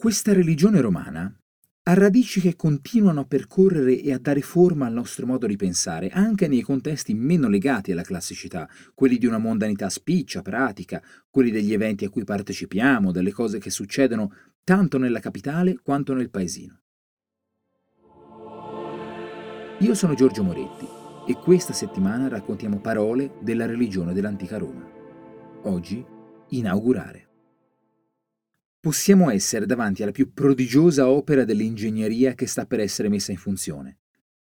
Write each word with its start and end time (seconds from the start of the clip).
Questa 0.00 0.32
religione 0.32 0.80
romana 0.80 1.30
ha 1.82 1.92
radici 1.92 2.40
che 2.40 2.56
continuano 2.56 3.20
a 3.20 3.26
percorrere 3.26 4.00
e 4.00 4.14
a 4.14 4.18
dare 4.18 4.40
forma 4.40 4.86
al 4.86 4.94
nostro 4.94 5.26
modo 5.26 5.46
di 5.46 5.56
pensare, 5.56 6.08
anche 6.08 6.48
nei 6.48 6.62
contesti 6.62 7.12
meno 7.12 7.50
legati 7.50 7.92
alla 7.92 8.00
classicità, 8.00 8.66
quelli 8.94 9.18
di 9.18 9.26
una 9.26 9.36
mondanità 9.36 9.90
spiccia, 9.90 10.40
pratica, 10.40 11.02
quelli 11.28 11.50
degli 11.50 11.74
eventi 11.74 12.06
a 12.06 12.08
cui 12.08 12.24
partecipiamo, 12.24 13.12
delle 13.12 13.30
cose 13.30 13.58
che 13.58 13.68
succedono 13.68 14.32
tanto 14.64 14.96
nella 14.96 15.20
capitale 15.20 15.78
quanto 15.82 16.14
nel 16.14 16.30
paesino. 16.30 16.80
Io 19.80 19.94
sono 19.94 20.14
Giorgio 20.14 20.42
Moretti 20.42 20.88
e 21.26 21.34
questa 21.34 21.74
settimana 21.74 22.26
raccontiamo 22.26 22.80
parole 22.80 23.32
della 23.42 23.66
religione 23.66 24.14
dell'antica 24.14 24.56
Roma. 24.56 24.90
Oggi, 25.64 26.02
inaugurare. 26.48 27.29
Possiamo 28.82 29.28
essere 29.28 29.66
davanti 29.66 30.02
alla 30.02 30.10
più 30.10 30.32
prodigiosa 30.32 31.06
opera 31.06 31.44
dell'ingegneria 31.44 32.32
che 32.32 32.46
sta 32.46 32.64
per 32.64 32.80
essere 32.80 33.10
messa 33.10 33.30
in 33.30 33.36
funzione, 33.36 33.98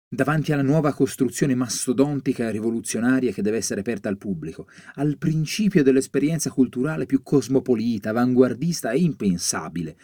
davanti 0.10 0.52
alla 0.52 0.64
nuova 0.64 0.94
costruzione 0.94 1.54
mastodontica 1.54 2.48
e 2.48 2.52
rivoluzionaria 2.52 3.32
che 3.32 3.44
deve 3.44 3.58
essere 3.58 3.82
aperta 3.82 4.10
al 4.10 4.18
pubblico, 4.18 4.68
al 4.96 5.20
principio 5.20 5.84
dell'esperienza 5.84 6.50
culturale 6.50 7.06
più 7.06 7.22
cosmopolita, 7.22 8.10
avanguardista 8.10 8.90
e 8.90 8.98
impensabile, 8.98 9.96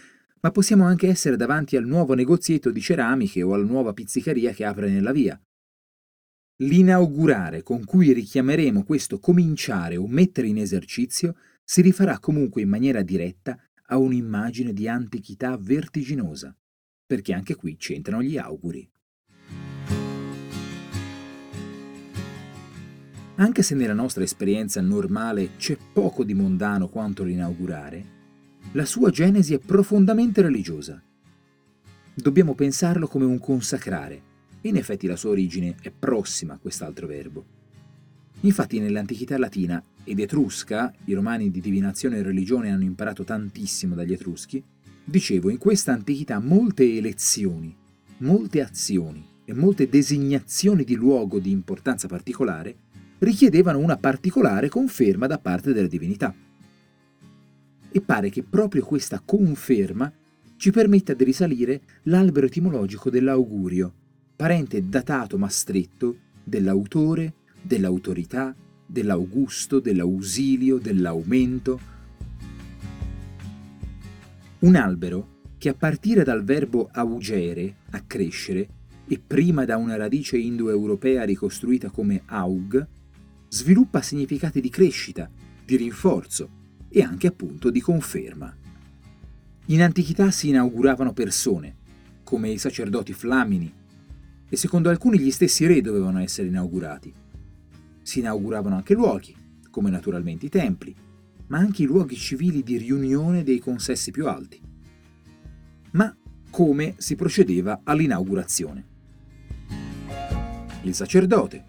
ma 0.42 0.52
possiamo 0.52 0.86
anche 0.86 1.08
essere 1.08 1.36
davanti 1.36 1.76
al 1.76 1.88
nuovo 1.88 2.14
negozietto 2.14 2.70
di 2.70 2.80
ceramiche 2.80 3.42
o 3.42 3.56
alla 3.56 3.66
nuova 3.66 3.92
pizzicaria 3.92 4.52
che 4.52 4.66
apre 4.66 4.92
nella 4.92 5.12
via. 5.12 5.42
L'inaugurare 6.58 7.64
con 7.64 7.84
cui 7.86 8.14
richiameremo 8.14 8.84
questo 8.84 9.18
cominciare 9.18 9.98
o 9.98 10.06
mettere 10.06 10.46
in 10.46 10.60
esercizio 10.60 11.38
si 11.64 11.82
rifarà 11.82 12.20
comunque 12.20 12.62
in 12.62 12.70
maniera 12.70 13.02
diretta 13.02 13.58
a 13.92 13.98
un'immagine 13.98 14.72
di 14.72 14.88
antichità 14.88 15.58
vertiginosa, 15.58 16.56
perché 17.06 17.34
anche 17.34 17.56
qui 17.56 17.76
c'entrano 17.76 18.24
gli 18.24 18.38
auguri. 18.38 18.90
Anche 23.36 23.64
se 23.64 23.76
nella 23.76 23.94
nostra 23.94 24.24
esperienza 24.24 24.80
normale 24.80 25.56
c'è 25.58 25.78
poco 25.92 26.24
di 26.24 26.34
mondano 26.34 26.88
quanto 26.88 27.24
l'inaugurare, 27.24 28.20
la 28.74 28.86
sua 28.86 29.10
genesi 29.10 29.54
è 29.54 29.60
profondamente 29.60 30.42
religiosa. 30.42 31.02
Dobbiamo 32.14 32.56
pensarlo 32.56 33.08
come 33.08 33.26
un 33.26 33.40
consacrare, 33.40 34.22
in 34.62 34.78
effetti 34.78 35.06
la 35.08 35.18
sua 35.18 35.32
origine 35.32 35.76
è 35.82 35.92
prossima 35.92 36.54
a 36.54 36.60
quest'altro 36.60 37.08
verbo. 37.08 37.46
Infatti 38.42 38.80
nell'antichità 38.80 39.38
latina 39.38 39.84
ed 40.04 40.20
etrusca, 40.20 40.94
i 41.06 41.14
romani 41.14 41.52
di 41.52 41.62
divinazione 41.62 42.18
e 42.18 42.24
religione 42.24 42.72
hanno 42.72 42.84
imparato 42.84 43.24
tantissimo 43.24 43.96
dagli 43.96 44.14
etruschi, 44.14 44.64
dicevo, 45.04 45.50
in 45.50 45.58
questa 45.58 45.94
antichità 45.94 46.40
molte 46.40 46.98
elezioni, 46.98 47.76
molte 48.18 48.62
azioni 48.62 49.26
e 49.46 49.54
molte 49.54 49.90
designazioni 49.90 50.84
di 50.84 50.96
luogo 50.96 51.40
di 51.40 51.52
importanza 51.52 52.08
particolare 52.08 52.76
richiedevano 53.20 53.80
una 53.80 53.98
particolare 53.98 54.70
conferma 54.70 55.28
da 55.28 55.38
parte 55.38 55.74
della 55.74 55.88
divinità. 55.88 56.34
E 57.94 58.02
pare 58.02 58.30
che 58.30 58.44
proprio 58.44 58.84
questa 58.84 59.22
conferma 59.24 60.12
ci 60.56 60.72
permetta 60.72 61.14
di 61.14 61.24
risalire 61.24 61.82
l'albero 62.04 62.46
etimologico 62.46 63.10
dell'augurio, 63.10 63.94
parente 64.36 64.88
datato 64.88 65.38
ma 65.38 65.50
stretto 65.50 66.18
dell'autore, 66.44 67.34
dell'autorità, 67.62 68.56
dell'augusto, 68.92 69.80
dell'ausilio, 69.80 70.78
dell'aumento. 70.78 71.80
Un 74.60 74.76
albero 74.76 75.40
che 75.58 75.70
a 75.70 75.74
partire 75.74 76.24
dal 76.24 76.44
verbo 76.44 76.90
augere, 76.92 77.78
accrescere, 77.92 78.68
e 79.08 79.20
prima 79.20 79.66
da 79.66 79.78
una 79.78 79.96
radice 79.96 80.38
indoeuropea 80.38 81.24
ricostruita 81.24 81.90
come 81.90 82.24
aug, 82.26 82.88
sviluppa 83.50 84.02
significati 84.02 84.62
di 84.62 84.70
crescita, 84.70 85.30
di 85.66 85.76
rinforzo 85.76 86.50
e 86.88 87.02
anche 87.02 87.28
appunto 87.28 87.70
di 87.70 87.82
conferma. 87.82 88.56
In 89.68 89.82
antichità 89.82 90.32
si 90.32 90.50
inauguravano 90.50 91.14
persone, 91.14 91.76
come 92.24 92.50
i 92.50 92.58
sacerdoti 92.58 93.14
flamini, 93.14 93.74
e 94.50 94.58
secondo 94.58 94.90
alcuni 94.90 95.20
gli 95.20 95.32
stessi 95.32 95.66
re 95.66 95.82
dovevano 95.82 96.20
essere 96.20 96.48
inaugurati. 96.48 97.14
Si 98.12 98.20
inauguravano 98.20 98.76
anche 98.76 98.94
luoghi, 98.94 99.34
come 99.70 99.90
naturalmente 99.90 100.48
i 100.48 100.50
templi, 100.50 100.94
ma 101.48 101.60
anche 101.60 101.84
i 101.84 101.86
luoghi 101.86 102.18
civili 102.18 102.62
di 102.62 102.76
riunione 102.76 103.42
dei 103.42 103.60
consessi 103.60 104.12
più 104.12 104.28
alti. 104.28 104.60
Ma 105.92 106.14
come 106.50 106.96
si 106.98 107.16
procedeva 107.16 107.80
all'inaugurazione? 107.86 108.86
Il 110.82 110.94
sacerdote, 110.94 111.64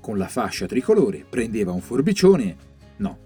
con 0.00 0.18
la 0.18 0.26
fascia 0.26 0.66
tricolore, 0.66 1.24
prendeva 1.30 1.70
un 1.70 1.80
forbicione? 1.80 2.56
No. 2.96 3.18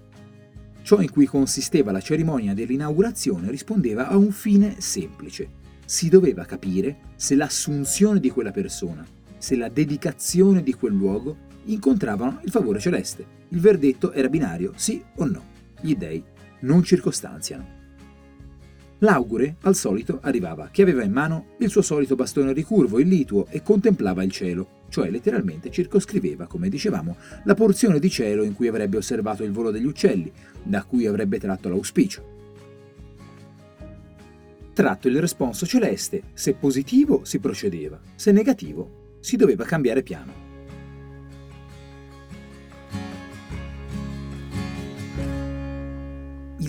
Ciò 0.82 1.00
in 1.00 1.10
cui 1.10 1.24
consisteva 1.24 1.90
la 1.90 2.02
cerimonia 2.02 2.52
dell'inaugurazione 2.52 3.50
rispondeva 3.50 4.08
a 4.08 4.18
un 4.18 4.30
fine 4.30 4.78
semplice. 4.82 5.48
Si 5.86 6.10
doveva 6.10 6.44
capire 6.44 6.98
se 7.16 7.34
l'assunzione 7.34 8.20
di 8.20 8.28
quella 8.28 8.52
persona, 8.52 9.06
se 9.38 9.56
la 9.56 9.70
dedicazione 9.70 10.62
di 10.62 10.74
quel 10.74 10.92
luogo 10.92 11.46
incontravano 11.72 12.40
il 12.44 12.50
favore 12.50 12.78
celeste. 12.80 13.26
Il 13.48 13.60
verdetto 13.60 14.12
era 14.12 14.28
binario, 14.28 14.72
sì 14.76 15.02
o 15.16 15.24
no. 15.24 15.44
Gli 15.80 15.94
dei 15.94 16.22
non 16.60 16.82
circostanziano. 16.82 17.76
L'augure, 19.00 19.56
al 19.60 19.76
solito, 19.76 20.18
arrivava 20.22 20.70
che 20.72 20.82
aveva 20.82 21.04
in 21.04 21.12
mano 21.12 21.54
il 21.58 21.70
suo 21.70 21.82
solito 21.82 22.16
bastone 22.16 22.52
ricurvo, 22.52 22.98
il 22.98 23.06
lituo, 23.06 23.46
e 23.48 23.62
contemplava 23.62 24.24
il 24.24 24.32
cielo, 24.32 24.82
cioè 24.88 25.08
letteralmente 25.08 25.70
circoscriveva, 25.70 26.46
come 26.46 26.68
dicevamo, 26.68 27.16
la 27.44 27.54
porzione 27.54 28.00
di 28.00 28.10
cielo 28.10 28.42
in 28.42 28.54
cui 28.54 28.66
avrebbe 28.66 28.96
osservato 28.96 29.44
il 29.44 29.52
volo 29.52 29.70
degli 29.70 29.86
uccelli, 29.86 30.32
da 30.64 30.82
cui 30.82 31.06
avrebbe 31.06 31.38
tratto 31.38 31.68
l'auspicio. 31.68 32.36
Tratto 34.72 35.08
il 35.08 35.20
responso 35.20 35.64
celeste, 35.64 36.22
se 36.32 36.54
positivo 36.54 37.24
si 37.24 37.38
procedeva, 37.38 38.00
se 38.16 38.32
negativo 38.32 39.16
si 39.20 39.36
doveva 39.36 39.64
cambiare 39.64 40.02
piano. 40.02 40.47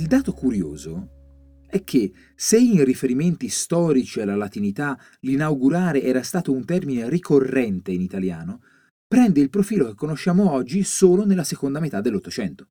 Dato 0.10 0.34
curioso 0.34 1.68
è 1.70 1.84
che 1.84 2.12
se 2.36 2.58
in 2.58 2.84
riferimenti 2.84 3.48
storici 3.48 4.20
alla 4.20 4.36
latinità 4.36 5.00
l'inaugurare 5.20 6.02
era 6.02 6.24
stato 6.24 6.52
un 6.52 6.66
termine 6.66 7.08
ricorrente 7.08 7.92
in 7.92 8.02
italiano, 8.02 8.64
prende 9.08 9.40
il 9.40 9.52
profilo 9.52 9.86
che 9.86 9.94
conosciamo 9.94 10.52
oggi 10.52 10.82
solo 10.82 11.28
nella 11.28 11.44
seconda 11.44 11.80
metà 11.80 12.02
dell'Ottocento. 12.02 12.70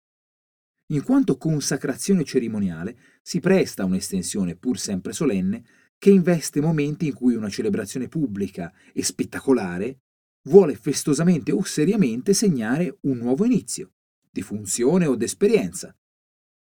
In 0.88 1.04
quanto 1.04 1.37
consacrazione 1.37 2.25
cerimoniale, 2.25 2.98
si 3.22 3.38
presta 3.38 3.84
a 3.84 3.87
un'estensione 3.87 4.56
pur 4.56 4.77
sempre 4.77 5.12
solenne 5.12 5.65
che 5.97 6.10
investe 6.10 6.60
momenti 6.60 7.06
in 7.06 7.15
cui 7.15 7.37
una 7.37 7.48
celebrazione 7.48 8.09
pubblica 8.09 8.72
e 8.93 9.04
spettacolare 9.04 10.00
vuole 10.48 10.75
festosamente 10.75 11.53
o 11.53 11.62
seriamente 11.62 12.34
segnare 12.34 12.98
un 13.03 13.19
nuovo 13.19 13.44
inizio, 13.44 13.93
di 14.28 14.43
funzione 14.43 15.06
o 15.06 15.15
d'esperienza, 15.15 15.94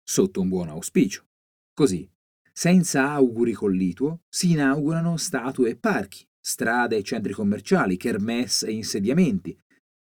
sotto 0.09 0.41
un 0.41 0.49
buon 0.49 0.69
auspicio. 0.69 1.27
Così, 1.71 2.09
senza 2.51 3.11
auguri 3.11 3.53
col 3.53 3.75
lituo, 3.75 4.21
si 4.27 4.51
inaugurano 4.51 5.17
statue 5.17 5.69
e 5.69 5.75
parchi, 5.75 6.27
strade 6.39 6.97
e 6.97 7.03
centri 7.03 7.31
commerciali, 7.31 7.95
kermesse 7.95 8.67
e 8.67 8.71
insediamenti, 8.71 9.55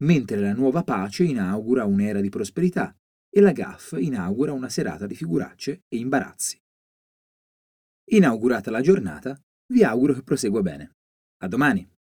mentre 0.03 0.39
la 0.39 0.53
nuova 0.53 0.83
pace 0.83 1.23
inaugura 1.23 1.85
un'era 1.85 2.21
di 2.21 2.29
prosperità 2.29 2.95
e 3.27 3.41
la 3.41 3.51
GAF 3.51 3.97
inaugura 3.99 4.53
una 4.53 4.69
serata 4.69 5.07
di 5.07 5.15
figuracce 5.15 5.85
e 5.87 5.97
imbarazzi. 5.97 6.61
Inaugurata 8.11 8.69
la 8.69 8.81
giornata, 8.81 9.35
vi 9.73 9.83
auguro 9.83 10.13
che 10.13 10.21
prosegua 10.21 10.61
bene. 10.61 10.97
A 11.41 11.47
domani! 11.47 11.96